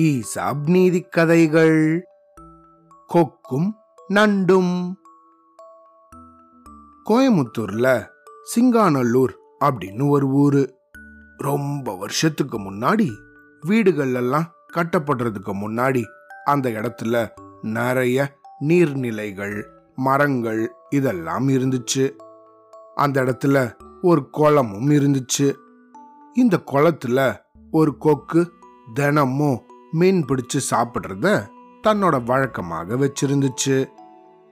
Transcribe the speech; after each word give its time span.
ESAB 0.00 0.68
நீதி 0.68 1.00
கதைகள். 1.00 2.06
கொக்கும் 3.06 3.76
நண்டும். 4.08 4.94
கோயமுத்தூர்ல 7.04 8.08
சிங்காநல்லூர் 8.56 9.34
அப்படின்னு 9.60 10.08
ஒரு 10.08 10.26
ஊரு. 10.26 10.78
ரொம்ப 11.36 11.96
வருஷத்துக்கு 11.96 12.60
முன்னாடி 12.60 13.08
வீடுகள் 13.60 14.14
எல்லாம் 14.14 14.52
கட்டப்படுறதுக்கு 14.76 15.52
முன்னாடி 15.52 16.02
அந்த 16.44 16.68
இடத்துல 16.70 17.30
நிறைய 17.62 18.36
நீர்நிலைகள் 18.60 19.64
மரங்கள் 19.94 20.72
இதெல்லாம் 20.90 21.48
இருந்துச்சு. 21.48 22.12
அந்த 22.94 23.22
இடத்துல 23.22 23.74
ஒரு 24.02 24.30
குளமும் 24.30 24.90
இருந்துச்சு. 24.90 25.54
இந்த 26.36 26.56
குளத்துல 26.70 27.20
ஒரு 27.70 27.92
கொக்கு 27.98 28.40
தினமும் 28.94 29.60
மீன் 29.92 30.20
பிடிச்சு 30.24 30.58
சாப்பிட்றத 30.70 31.26
தன்னோட 31.86 32.16
வழக்கமாக 32.24 32.96
வச்சிருந்துச்சு. 32.96 33.76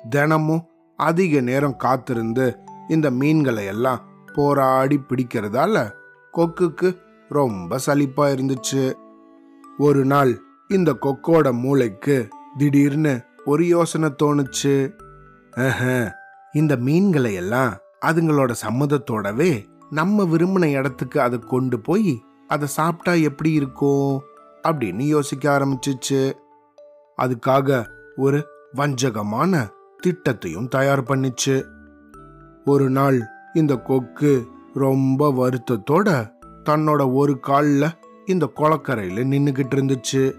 தினமும் 0.09 0.63
அதிக 0.99 1.41
நேரம் 1.41 1.77
காத்திருந்து 1.77 2.47
இந்த 2.89 3.11
மீன்களை 3.21 3.65
எல்லாம் 3.73 4.03
போராடி 4.35 4.99
பிடிக்கிறதால 5.09 5.85
கொக்குக்கு 6.33 6.89
ரொம்ப 7.29 7.79
சலிப்பா 7.87 8.25
இருந்துச்சு. 8.35 8.85
ஒரு 9.79 10.05
நாள் 10.05 10.33
இந்த 10.69 10.91
கொக்கோட 11.05 11.47
மூளைக்கு 11.53 12.17
திடீர்னு 12.59 13.15
ஒரு 13.45 13.63
யோசனை 13.67 14.11
தோணுச்சு. 14.23 14.75
இந்த 16.53 16.73
மீன்களை 16.87 17.35
எல்லாம் 17.35 17.73
அதுங்களோட 18.07 18.53
சம்மதத்தோடவே 18.65 19.53
நம்ம 19.91 20.23
விரும்பின 20.23 20.73
இடத்துக்கு 20.73 21.21
அதை 21.21 21.39
கொண்டு 21.39 21.81
போய் 21.81 22.25
அதை 22.49 22.67
சாப்பிட்டா 22.67 23.13
எப்படி 23.13 23.53
இருக்கும்? 23.53 24.23
அப்படின்னு 24.69 25.01
யோசிக்க 25.01 25.59
ஆரம்பிச்சிச்சு. 25.59 26.33
அதுக்காக 27.23 27.87
ஒரு 28.17 28.47
வஞ்சகமான 28.75 29.69
திட்டத்தையும் 30.07 30.69
தயார் 30.69 31.03
பண்ணிச்சு. 31.03 31.65
ஒரு 32.65 32.91
நாள் 32.91 33.23
இந்த 33.55 33.77
கொக்கு 33.77 34.47
ரொம்ப 34.75 35.31
வருத்தத்தோட 35.31 36.31
தன்னோட 36.65 37.15
ஒரு 37.15 37.41
காலில் 37.41 37.91
இந்த 38.25 38.47
குளக்கரையில் 38.47 39.31
நின்றுக்கிட்டு 39.31 39.75
இருந்துச்சு. 39.75 40.35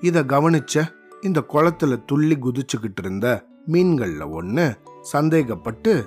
இதை 0.00 0.22
கவனிச்ச 0.22 0.82
இந்த 1.20 1.44
குளத்துல 1.48 2.04
துள்ளி 2.04 2.36
குதிச்சுக்கிட்டு 2.36 2.98
இருந்த 2.98 3.44
மீன்களில் 3.66 4.30
ஒன்று 4.30 4.76
சந்தேகப்பட்டு 5.12 6.04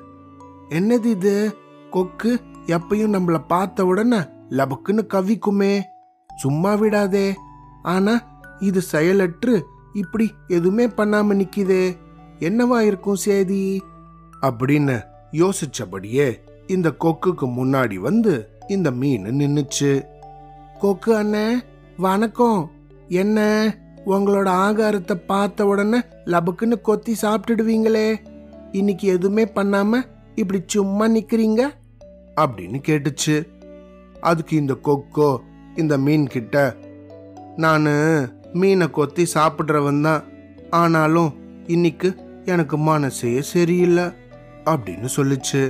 என்னது 0.70 1.06
இது? 1.06 1.56
கொக்கு 1.90 2.42
எப்பயும் 2.68 3.16
நம்மள 3.16 3.44
பார்த்த 3.48 3.86
உடனே 3.86 4.18
லபக்குன்னு 4.50 5.06
கவிக்குமே. 5.14 5.82
சும்மா 6.36 6.76
விடாதே. 6.76 7.36
ஆனா 7.84 8.42
இது 8.59 8.82
செயலற்று 8.82 9.66
இப்படி 9.94 10.34
எதுவுமே 10.48 10.88
பண்ணாம 10.88 11.42
நிக்குதே. 11.42 11.98
என்னவா 12.40 12.80
இருக்கும் 12.80 13.16
சேதி? 13.16 13.82
அப்படின்னு 14.42 15.04
யோசிச்சபடியே 15.32 16.36
இந்த 16.68 16.94
கொக்குக்கு 17.00 17.42
முன்னாடி 17.42 17.96
வந்து 17.96 18.50
இந்த 18.68 18.92
மீன் 18.92 19.24
நின்னுச்சு. 19.24 20.04
கொக்கு 20.80 21.24
அண்ணே 21.24 21.59
வணக்கம். 21.98 22.72
என்ன 23.08 23.68
உங்களோட 24.06 24.50
ஆகாரத்தை 24.50 25.14
பார்த்த 25.14 25.66
உடனே 25.66 26.00
லபக்குன்னு 26.26 26.81
கொத்தி 26.81 27.16
சாப்பிட்டுடுவீங்களே? 27.22 28.16
இன்னைக்கு 28.72 29.08
எதுவுமே 29.08 29.44
பண்ணாம 29.46 30.04
இப்படி 30.36 30.64
சும்மா 30.66 31.08
நிக்கிறீங்க? 31.08 31.70
அப்படின்னு 32.38 32.80
கேட்டுச்சு. 32.88 33.36
அதுக்கு 34.22 34.56
இந்த 34.56 34.76
கொக்கோ 34.84 35.30
இந்த 35.76 35.98
மீன் 35.98 36.28
கிட்ட 36.28 36.76
நான் 37.56 37.88
மீனை 38.54 38.90
கொத்தி 38.90 39.24
சாப்பிட்றவன் 39.34 40.02
தான். 40.02 40.24
ஆனாலும் 40.70 41.31
இன்னைக்கு 41.68 42.09
எனக்கு 42.46 42.78
மனசே 42.78 43.42
சரியில்லை 43.42 44.03
அப்படின்னு 44.66 45.09
சொல்லுச்சு. 45.16 45.62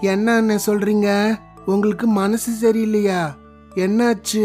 என்ன 0.00 0.58
சொல்றீங்க? 0.66 1.36
உங்களுக்கு 1.66 2.06
மனசு 2.06 2.50
சரியில்லையா? 2.62 3.20
என்னாச்சு? 3.74 4.44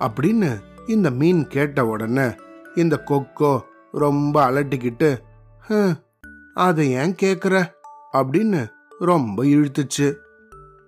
அப்படின்னு 0.00 0.50
இந்த 0.86 1.10
மீன் 1.10 1.46
கேட்ட 1.46 1.86
உடனே 1.86 2.26
இந்த 2.74 3.02
கொக்கோ 3.06 3.52
ரொம்ப 3.92 4.50
அலட்டிக்கிட்டு 4.50 5.10
அதை 6.54 6.90
ஏன் 6.92 7.14
கேக்குற? 7.22 7.56
அப்படின்னு 8.12 8.66
ரொம்ப 8.98 9.44
இழுத்துச்சு. 9.44 10.08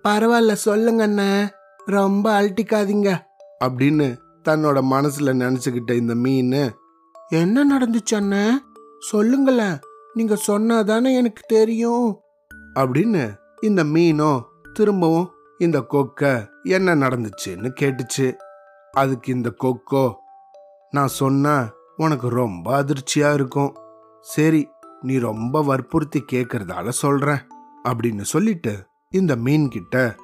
பரவாயில்ல 0.07 0.53
சொல்லுங்க 0.53 1.07
அண்ணே. 1.07 1.49
ரொம்ப 1.85 2.41
அழட்டிக்காதீங்க. 2.41 3.19
அப்படின்னு 3.65 4.17
தன்னோட 4.49 4.81
மனசுல 4.91 5.33
நினைச்சுக்கிட்ட 5.33 5.91
இந்த 5.91 6.15
மீன். 6.15 6.71
என்ன 7.29 7.77
நடந்துச்சு 7.77 8.11
அண்ணே? 8.11 8.49
சொல்லுங்களேன். 8.99 9.79
நீங்க 10.13 10.37
சொன்னாதானே 10.47 11.15
எனக்கு 11.15 11.43
தெரியும். 11.47 12.19
அப்படின்னு 12.75 13.35
இந்த 13.61 13.83
மீனும் 13.83 14.41
திரும்பவும் 14.73 15.31
இந்த 15.57 15.79
கொக்க 15.79 16.47
என்ன 16.63 16.95
நடந்துச்சுன்னு 16.95 17.71
கேட்டுச்சு. 17.81 18.33
அதுக்கு 18.91 19.33
இந்த 19.33 19.53
கொக்கோ 19.63 20.13
நான் 20.89 21.07
சொன்னா 21.07 21.71
உனக்கு 21.95 22.29
ரொம்ப 22.29 22.83
அதிர்ச்சியா 22.83 23.33
இருக்கும். 23.33 23.75
சரி 24.21 24.69
நீ 25.01 25.17
ரொம்ப 25.17 25.63
வற்புறுத்தி 25.63 26.25
கேக்குறதால 26.31 26.89
சொல்றேன் 26.89 27.39
அப்படின்னு 27.83 28.21
சொல்லிட்டு 28.21 28.89
இந்த 29.11 29.35
மீன் 29.35 29.69
கிட்ட 29.69 30.15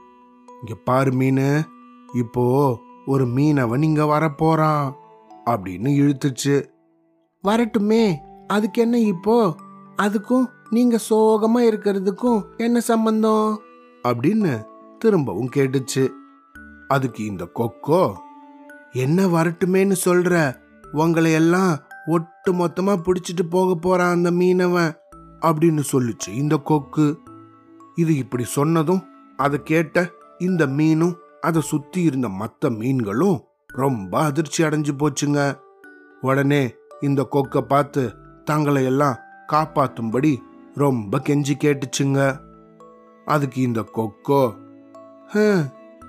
இங்க 0.47 0.75
பாரு 0.83 1.11
மீன். 1.11 1.63
இப்போ 2.13 2.77
ஒரு 3.05 3.25
மீனவன் 3.25 3.81
இங்க 3.81 4.03
வரப்போறான் 4.03 4.91
அப்படின்னு 5.45 5.89
இழுத்துச்சு. 5.97 6.65
வரட்டுமே 7.43 8.15
அதுக்கு 8.47 8.81
என்ன 8.81 8.99
இப்போ? 8.99 9.55
அதுக்கும் 9.97 10.45
நீங்க 10.69 10.99
சோகமா 11.09 11.57
இருக்கிறதுக்கும் 11.57 12.43
என்ன 12.57 12.79
சம்பந்தம்? 12.79 13.61
அப்படின்னு 14.03 14.63
திரும்பவும் 14.99 15.49
கேட்டுச்சு. 15.55 16.09
அதுக்கு 16.87 17.25
இந்த 17.25 17.47
கொக்கோ 17.55 18.13
என்ன 18.91 19.25
வரட்டுமேன்னு 19.25 19.95
சொல்ற? 20.05 20.55
உங்களை 20.91 21.31
எல்லாம் 21.31 21.77
ஒட்டு 22.05 22.53
மொத்தமா 22.53 23.01
பிடிச்சிட்டு 23.03 23.49
போக 23.49 23.75
போறான் 23.75 24.11
அந்த 24.11 24.31
மீனவன் 24.31 24.95
அப்படின்னு 25.41 25.83
சொல்லுச்சு 25.91 26.33
இந்த 26.33 26.57
கொக்கு. 26.57 27.19
இது 27.97 28.11
இப்படி 28.17 28.43
சொன்னதும் 28.43 29.03
அதை 29.37 29.57
கேட்ட 29.63 30.09
இந்த 30.37 30.63
மீனும் 30.79 31.15
அதை 31.41 31.61
சுத்தி 31.61 32.01
இருந்த 32.01 32.27
மற்ற 32.41 32.69
மீன்களும் 32.69 33.37
ரொம்ப 33.81 34.13
அதிர்ச்சி 34.19 34.63
அடைஞ்சு 34.63 34.93
போச்சுங்க. 34.99 35.39
உடனே 36.21 36.61
இந்த 37.01 37.21
கொக்கை 37.31 37.61
பார்த்து 37.61 38.03
தங்களை 38.45 38.83
எல்லாம் 38.85 39.17
காப்பாத்தும்படி 39.53 40.31
ரொம்ப 40.75 41.21
கெஞ்சி 41.27 41.55
கேட்டுச்சுங்க. 41.63 42.19
அதுக்கு 43.25 43.59
இந்த 43.61 43.81
கொக்கோ 43.95 44.41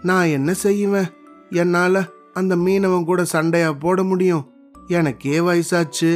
நான் 0.03 0.33
என்ன 0.37 0.51
செய்வேன்? 0.65 1.09
என்னால 1.51 2.05
அந்த 2.35 2.57
மீனவன் 2.57 3.05
கூட 3.05 3.25
சண்டையா 3.25 3.71
போட 3.73 4.03
முடியும்? 4.03 4.45
எனக்கே 4.87 5.39
வயசாச்சு. 5.39 6.13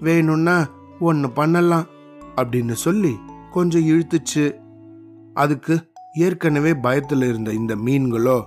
வேணும்னா 0.00 0.56
ஒன்று 1.00 1.30
பண்ணலாம் 1.30 1.86
அப்படின்னு 2.36 2.76
சொல்லி 2.86 3.12
கொஞ்சம் 3.52 3.88
இழுத்துச்சு. 3.92 4.44
அதுக்கு 5.36 5.74
ஏற்கனவே 6.14 6.72
பயத்துல 6.72 7.28
இருந்த 7.28 7.50
இந்த 7.52 7.76
மீன்களோ 7.76 8.44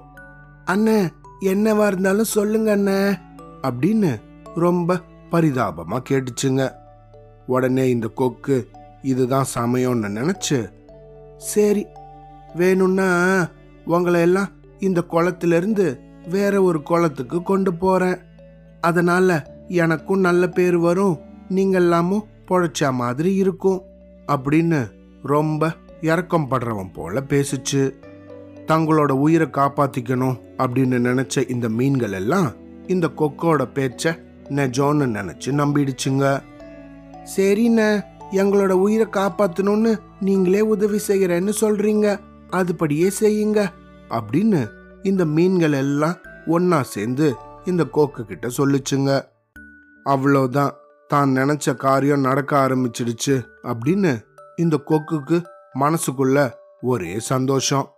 அண்ணே 0.65 1.09
என்னவா 1.41 1.87
இருந்தாலும் 1.87 2.33
சொல்லுங்க 2.35 2.75
அண்ணே 2.75 3.19
அப்படின்னு 3.61 4.21
ரொம்ப 4.55 4.99
பரிதாபமா 5.31 5.97
கேட்டுச்சுங்க. 6.09 6.71
உடனே 7.47 7.89
இந்த 7.89 8.07
கொக்கு 8.07 8.67
இதுதான் 9.01 9.45
சமயம்னு 9.55 10.09
நினைச்சு 10.17 10.69
சரி 11.37 11.85
வேணும்னா 12.55 13.07
உங்களை 13.85 14.21
எல்லாம் 14.21 14.49
இந்த 14.79 15.01
குளத்திலிருந்து 15.01 15.99
வேற 16.29 16.61
ஒரு 16.61 16.83
குளத்துக்கு 16.83 17.43
கொண்டு 17.43 17.73
போறேன். 17.73 18.17
அதனால 18.81 19.51
எனக்கும் 19.67 20.19
நல்ல 20.19 20.47
பேர் 20.47 20.77
வரும் 20.77 21.19
நீங்க 21.49 21.79
பொழைச்சா 22.47 22.93
மாதிரி 22.93 23.35
இருக்கும் 23.35 23.81
அப்படின்னு 24.27 24.91
ரொம்ப 25.23 25.71
இறக்கம் 26.01 26.51
படுறவன் 26.51 26.93
போல 26.93 27.23
பேசுச்சு. 27.29 27.93
தங்களோட 28.67 29.11
உயிரை 29.11 29.47
காப்பாத்திக்கணும் 29.47 30.39
அப்படின்னு 30.57 30.97
நினைச்ச 31.07 31.49
இந்த 31.49 31.69
மீன்கள் 31.69 32.11
எல்லாம் 32.11 32.51
இந்த 32.87 33.09
கொக்கோட 33.17 33.65
பேச்ச 33.73 34.21
நெஜோன்னு 34.49 35.07
நினைச்சு 35.17 35.45
நம்பிடுச்சுங்க. 35.45 36.41
சரிண்ணே 37.35 38.01
எங்களோட 38.31 38.69
உயிரை 38.69 39.07
காப்பாத்தணும்னு 39.11 39.97
நீங்களே 40.19 40.61
உதவி 40.61 40.99
செய்யறேன்னு 41.07 41.53
சொல்றீங்க. 41.61 42.19
அதுபடியே 42.51 43.11
செய்யுங்க 43.19 43.67
அப்படின்னு 44.09 44.67
இந்த 45.03 45.25
மீன்கள் 45.25 45.71
எல்லாம் 45.71 46.15
ஒன்னா 46.47 46.81
சேர்ந்து 46.81 47.35
இந்த 47.65 47.83
கோக்கு 47.83 48.25
கிட்ட 48.25 48.47
சொல்லுச்சுங்க. 48.57 49.21
அவ்வளோதான் 50.05 50.71
தான் 51.07 51.29
நினைச்ச 51.29 51.75
காரியம் 51.75 52.19
நடக்க 52.19 52.67
ஆரம்பிச்சிடுச்சு 52.67 53.41
அப்படின்னு 53.63 54.19
இந்த 54.55 54.79
கொக்குக்கு 54.87 55.43
மனசுக்குள்ள 55.75 56.51
ஒரே 56.81 57.19
சந்தோஷம். 57.19 57.89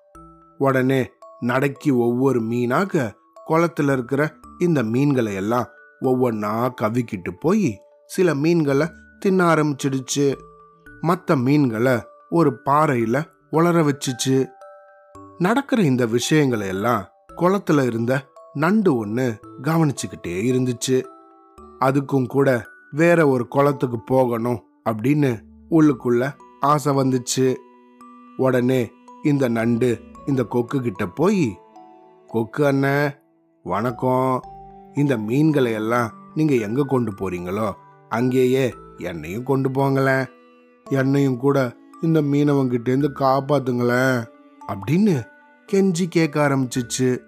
உடனே 0.58 1.10
நடக்கி 1.40 1.92
ஒவ்வொரு 1.92 2.42
மீனாக 2.42 3.12
குளத்துல 3.48 3.92
இருக்கிற 3.92 4.34
இந்த 4.60 4.84
மீன்களை 4.84 5.36
எல்லாம் 5.36 5.66
ஒவ்வொன்னா 6.02 6.72
கவிக்கிட்டு 6.82 7.32
போய் 7.40 7.82
சில 8.06 8.36
மீன்களை 8.36 8.88
தின்ன 9.20 9.54
ஆரம்பிச்சிடுச்சு. 9.54 10.36
மற்ற 11.02 11.36
மீன்களை 11.36 12.02
ஒரு 12.30 12.62
பாறையில 12.66 13.24
உளர 13.52 13.84
வச்சுச்சு. 13.84 14.48
நடக்கிற 15.38 15.82
இந்த 15.82 16.06
விஷயங்களை 16.06 16.68
எல்லாம் 16.68 17.08
குளத்துல 17.38 17.86
இருந்த 17.86 18.26
நண்டு 18.54 19.06
ஒண்ணு 19.06 19.38
கவனிச்சுக்கிட்டே 19.62 20.28
இருந்துச்சு. 20.28 21.04
அதுக்கும் 21.80 22.26
கூட 22.26 22.66
வேற 22.92 23.28
ஒரு 23.28 23.48
குளத்துக்கு 23.48 24.00
போகணும் 24.00 24.64
அப்படின்னு 24.90 25.40
உள்ளுக்குள்ள 25.72 26.34
ஆசை 26.62 26.96
வந்துச்சு. 26.96 27.56
உடனே 28.38 28.92
இந்த 29.24 29.48
நண்டு 29.48 30.02
இந்த 30.26 30.44
கொக்கு 30.44 30.82
கிட்ட 30.82 31.08
போய் 31.08 31.58
கொக்கு 32.28 32.66
அண்ணன் 32.66 33.12
வணக்கம். 33.64 34.42
இந்த 34.96 35.18
மீன்களை 35.18 35.72
எல்லாம் 35.72 36.14
நீங்க 36.36 36.54
எங்க 36.54 36.84
கொண்டு 36.84 37.12
போறீங்களோ 37.12 37.72
அங்கேயே 38.10 38.74
என்னையும் 38.98 39.44
கொண்டு 39.44 39.70
போங்களேன். 39.70 40.26
என்னையும் 40.90 41.38
கூட 41.38 41.76
இந்த 42.02 42.22
மீனவங்கிட்ட 42.22 42.88
இருந்து 42.88 43.12
காப்பாத்துங்களேன். 43.20 44.26
அப்படின்னு 44.68 45.26
கெஞ்சி 45.74 46.06
கேட்க 46.10 46.50
ஆரம்பிச்சிச்சு. 46.50 47.20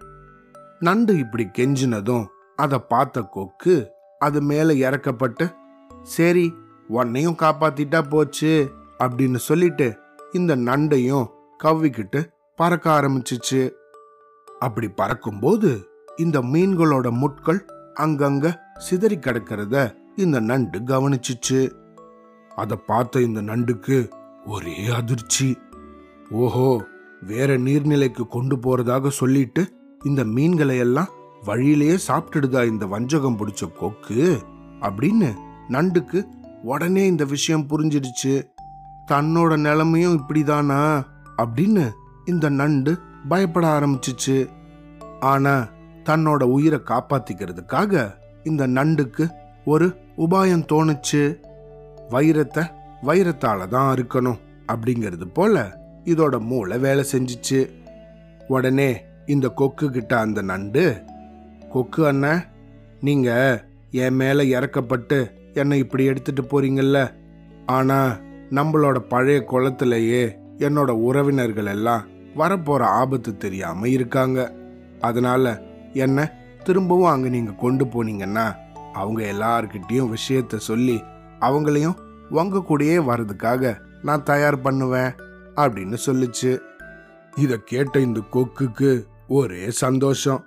நண்டு 0.79 1.17
இப்படி 1.17 1.45
கெஞ்சினதும் 1.45 2.25
அதை 2.55 2.79
பார்த்த 2.79 3.21
கொக்கு 3.21 3.89
அது 4.19 4.41
மேலே 4.41 4.89
இறக்கப்பட்டு 4.89 5.53
சரி 6.03 6.53
உன்னையும் 6.87 7.35
காப்பாத்திட்டா 7.39 8.09
போச்சு. 8.09 8.69
அப்படின்னு 9.05 9.39
சொல்லிட்டு 9.47 9.87
இந்த 10.31 10.55
நண்டையும் 10.55 11.27
கவ்விக்கிட்டு 11.63 12.19
பறக்க 12.59 12.85
ஆரம்பிச்சிச்சு. 12.91 13.61
அப்படி 14.59 14.87
பறக்கும்போது 14.89 15.69
இந்த 16.17 16.37
மீன்களோட 16.53 17.07
முட்கள் 17.11 17.61
அங்கங்க 17.99 18.47
சிதறி 18.77 19.17
கிடக்கிறத 19.17 19.75
இந்த 20.15 20.39
நண்டு 20.39 20.79
கவனிச்சிச்சு. 20.79 21.61
அதை 22.55 22.77
பார்த்த 22.87 23.21
இந்த 23.21 23.41
நண்டுக்கு 23.41 23.97
ஒரே 24.45 24.77
அதிர்ச்சி. 24.95 25.57
ஓஹோ 26.31 26.69
வேற 27.21 27.57
நீர்நிலைக்கு 27.57 28.23
கொண்டு 28.27 28.55
போறதாக 28.55 29.07
சொல்லிட்டு 29.07 29.61
இந்த 30.03 30.21
மீன்களை 30.35 30.77
எல்லாம் 30.77 31.11
வழியிலேயே 31.43 31.95
சாப்பிட்டுடுதா 32.07 32.61
இந்த 32.65 32.85
வஞ்சகம் 32.85 33.37
பிடிச்ச 33.37 33.71
கொக்கு 33.79 34.23
அப்படின்னு 34.79 35.29
நண்டுக்கு 35.69 36.19
உடனே 36.63 37.03
இந்த 37.05 37.23
விஷயம் 37.25 37.67
புரிஞ்சிடுச்சு. 37.69 38.33
தன்னோட 39.11 39.57
நிலைமையும் 39.57 40.21
இப்படிதானா? 40.21 41.05
அப்படின்னு 41.37 41.91
இந்த 42.25 42.49
நண்டு 42.49 42.97
பயப்பட 43.27 43.79
ஆரம்பிச்சிச்சு. 43.79 44.49
ஆனா 45.19 45.67
தன்னோட 46.03 46.43
உயிரை 46.43 46.79
காப்பாத்திக்கிறதுக்காக 46.85 48.13
இந்த 48.43 48.67
நண்டுக்கு 48.67 49.29
ஒரு 49.65 49.95
உபாயம் 50.17 50.65
தோணுச்சு. 50.73 51.35
வைரத்தை 52.09 52.71
வைரத்தால 53.03 53.67
தான் 53.67 53.95
இருக்கணும் 53.95 54.39
அப்படிங்கிறது 54.67 55.25
போல 55.33 55.77
இதோட 56.05 56.39
மூளை 56.39 56.77
வேலை 56.77 57.05
செஞ்சுச்சு. 57.11 57.69
உடனே 58.47 59.03
இந்த 59.25 59.47
கொக்கு 59.47 59.91
கிட்ட 59.91 60.19
அந்த 60.19 60.41
நண்டு 60.41 61.01
கொக்கு 61.71 62.07
அண்ணன் 62.07 62.43
நீங்க 63.01 63.29
என் 63.91 64.15
மேல 64.15 64.43
இறக்கப்பட்டு 64.43 65.31
என்னை 65.53 65.77
இப்படி 65.77 66.05
எடுத்துட்டு 66.05 66.41
போறீங்கல்ல? 66.41 67.13
ஆனா 67.65 68.17
நம்மளோட 68.53 68.99
பழைய 68.99 69.45
குளத்திலேயே 69.47 70.31
என்னோட 70.57 70.89
உறவினர்கள் 70.89 71.65
எல்லாம் 71.65 72.05
வரப்போற 72.37 72.81
ஆபத்து 72.81 73.37
தெரியாம 73.37 73.87
இருக்காங்க. 73.87 74.53
அதனால 75.01 75.61
என்ன 75.93 76.33
திரும்பவும் 76.63 77.11
அங்க 77.11 77.29
நீங்க 77.29 77.51
கொண்டு 77.51 77.85
போனீங்கன்னா 77.85 78.55
அவங்க 78.93 79.23
எல்லார்கிட்டேயும் 79.23 80.13
விஷயத்த 80.13 80.55
சொல்லி 80.55 81.03
அவங்களையும் 81.39 81.95
உங்க 82.29 82.63
கூடயே 82.69 82.97
வர்றதுக்காக 83.09 83.77
நான் 84.01 84.23
தயார் 84.23 84.61
பண்ணுவேன் 84.61 85.11
அப்படின்னு 85.55 85.97
சொல்லுச்சு. 86.05 86.59
இத 87.35 87.57
கேட்ட 87.57 87.99
இந்த 87.99 88.19
கொக்குக்கு 88.33 89.03
ஒரே 89.27 89.71
சந்தோஷம். 89.71 90.45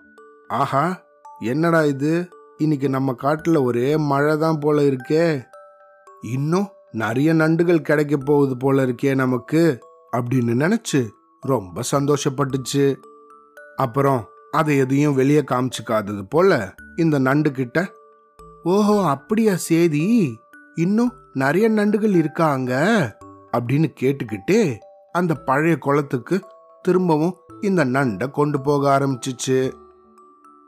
ஆஹா 0.48 1.02
என்னடா 1.38 1.84
இது? 1.84 2.28
இன்னைக்கு 2.58 2.88
நம்ம 2.88 3.16
காட்டுல 3.22 3.62
ஒரே 3.62 3.96
மழை 3.96 4.36
தான் 4.36 4.58
போல 4.58 4.82
இருக்கே. 4.82 5.44
இன்னும் 6.22 6.68
நிறைய 6.96 7.34
நண்டுகள் 7.34 7.86
கிடைக்க 7.88 8.16
போகுது 8.16 8.56
போல 8.56 8.86
இருக்கே 8.86 9.14
நமக்கு 9.14 9.78
அப்படின்னு 10.16 10.54
நினைச்சு 10.62 11.08
ரொம்ப 11.40 11.82
சந்தோஷப்பட்டுச்சு. 11.92 12.96
அப்புறம் 13.76 14.28
அதை 14.50 14.76
எதையும் 14.76 15.14
வெளியே 15.14 15.40
காமிச்சுக்காதது 15.40 16.22
போல 16.28 16.74
இந்த 16.96 17.18
நண்டு 17.18 17.50
கிட்ட 17.50 17.92
ஓஹோ 18.62 19.08
அப்படியா 19.08 19.56
சேதி? 19.56 20.38
இன்னும் 20.74 21.12
நிறைய 21.32 21.70
நண்டுகள் 21.70 22.14
இருக்காங்க? 22.16 22.72
அப்படின்னு 23.52 23.88
கேட்டுக்கிட்டே 24.00 24.76
அந்த 25.12 25.34
பழைய 25.34 25.78
குளத்துக்கு 25.78 26.40
திரும்பவும் 26.82 27.36
இந்த 27.60 27.84
நண்டை 27.84 28.30
கொண்டு 28.30 28.60
போக 28.60 28.98
ஆரம்பிச்சிச்சு. 28.98 29.72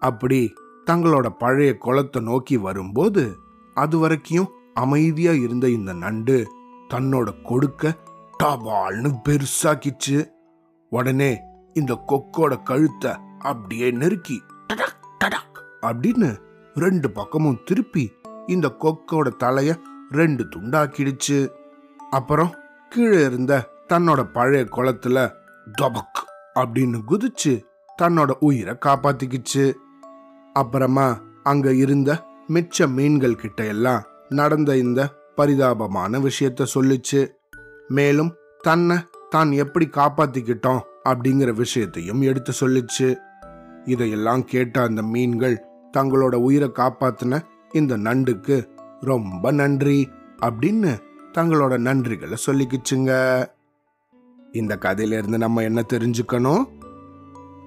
அப்படி 0.01 0.55
தங்களோட 0.91 1.27
பழைய 1.39 1.77
குளத்தை 1.77 2.23
நோக்கி 2.23 2.57
வரும்போது 2.57 3.39
அது 3.75 3.99
வரைக்கும் 3.99 4.49
அமைதியா 4.83 5.33
இருந்த 5.45 5.67
இந்த 5.77 5.93
நண்டு 6.05 6.37
தன்னோட 6.93 7.29
கொடுக்க 7.43 7.93
டபால்னு 8.43 9.11
பெருசாக்கிச்சு. 9.27 10.19
உடனே 10.93 11.33
இந்த 11.75 11.93
கொக்கோட 12.11 12.53
கழுத்தை 12.63 13.13
அப்படியே 13.51 13.89
நெருக்கி 14.01 14.37
டடக், 14.69 14.97
டடக் 15.23 15.59
அப்படின்னு 15.89 16.31
ரெண்டு 16.85 17.09
பக்கமும் 17.11 17.63
திருப்பி 17.65 18.05
இந்த 18.47 18.67
கொக்கோட 18.83 19.29
தலைய 19.43 19.71
ரெண்டு 20.11 20.43
துண்டாக்கிடுச்சு. 20.53 21.39
அப்புறம் 22.11 22.53
கீழே 22.93 23.21
இருந்த 23.25 23.53
தன்னோட 23.93 24.21
பழைய 24.37 24.65
குளத்துல 24.77 25.19
டபக் 25.81 26.21
அப்படின்னு 26.61 26.99
குதிச்சு 27.11 27.53
தன்னோட 28.03 28.31
உயிரை 28.47 28.75
காப்பாத்திக்கிச்சு. 28.87 29.65
அப்புறமா 30.53 31.09
அங்க 31.43 31.69
இருந்த 31.85 32.11
மிச்ச 32.55 32.87
மீன்கள் 32.97 33.41
கிட்ட 33.43 33.61
எல்லாம் 33.75 34.05
நடந்த 34.29 34.77
இந்த 34.77 35.09
பரிதாபமான 35.37 36.19
விஷயத்த 36.19 36.67
சொல்லுச்சு. 36.75 37.29
மேலும் 37.89 38.35
தன்னை 38.59 38.97
தான் 39.31 39.53
எப்படி 39.53 39.87
காப்பாத்திக்கிட்டோம் 39.87 40.81
அப்படிங்கிற 41.05 41.55
விஷயத்தையும் 41.55 42.21
எடுத்து 42.21 42.53
சொல்லிச்சு. 42.61 43.17
இதையெல்லாம் 43.85 44.45
கேட்ட 44.45 44.83
அந்த 44.83 45.03
மீன்கள் 45.03 45.65
தங்களோட 45.97 46.35
உயிரை 46.35 46.71
காப்பாத்தின 46.75 47.41
இந்த 47.73 47.97
நண்டுக்கு 47.97 48.69
ரொம்ப 49.01 49.51
நன்றி 49.51 50.09
அப்படின்னு 50.43 50.99
தங்களோட 51.33 51.79
நன்றிகளை 51.79 52.37
சொல்லிக்கிச்சுங்க. 52.47 53.45
இந்த 54.53 54.77
கதையிலிருந்து 54.77 55.39
நம்ம 55.39 55.63
என்ன 55.63 55.85
தெரிஞ்சுக்கணும்? 55.93 56.65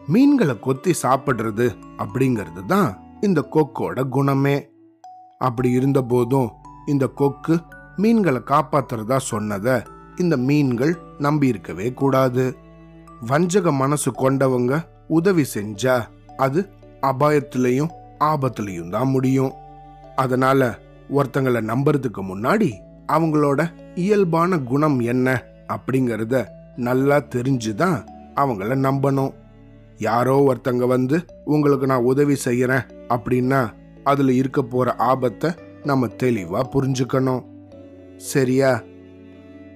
மீன்களை 0.08 0.60
கொத்தி 0.60 0.94
சாப்பிடுறது 1.02 1.76
அப்படிங்கிறது 1.98 2.66
தான் 2.66 3.00
இந்த 3.22 3.48
கொக்கோட 3.52 4.10
குணமே. 4.10 4.70
அப்படி 5.38 5.72
இருந்த 5.72 6.02
போதும் 6.02 6.52
இந்த 6.88 7.08
கொக்கு 7.08 7.60
மீன்களை 7.96 8.42
காப்பாத்துறதா 8.46 9.18
சொன்னதை 9.18 9.82
இந்த 10.16 10.38
மீன்கள் 10.38 10.98
நம்பி 11.18 11.48
இருக்கவே 11.48 11.94
கூடாது. 11.94 12.58
வஞ்சக 13.26 13.72
மனசு 13.72 14.12
கொண்டவங்க 14.12 14.86
உதவி 15.08 15.46
செஞ்சா 15.54 16.08
அது 16.38 16.70
அபாயத்திலையும் 17.02 17.92
ஆபத்துலையும் 18.20 18.90
தான் 18.90 19.10
முடியும். 19.10 19.52
அதனால 20.16 20.80
ஒருத்தங்களை 21.10 21.62
நம்புறதுக்கு 21.62 22.22
முன்னாடி 22.22 22.72
அவங்களோட 23.08 23.72
இயல்பான 23.96 24.60
குணம் 24.60 25.00
என்ன 25.00 25.44
அப்படிங்கறத 25.68 26.46
நல்லா 26.76 27.18
தெரிஞ்சுதான் 27.18 28.06
அவங்கள 28.36 28.76
நம்பணும். 28.88 29.34
யாரோ 29.98 30.54
ஒருத்தங்க 30.54 30.88
வந்து 30.88 31.26
உங்களுக்கு 31.46 31.86
நான் 31.86 32.04
உதவி 32.04 32.38
செய்யறேன் 32.46 32.88
அப்படின்னா 33.10 33.72
அதுல 34.04 34.34
இருக்க 34.34 34.62
போற 34.62 34.96
ஆபத்தை 34.96 35.52
நம்ம 35.84 36.08
தெளிவாக 36.08 36.70
புரிஞ்சுக்கணும். 36.70 37.44
சரியா? 38.18 38.84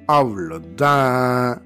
அவ்வளோதான். 0.07 1.64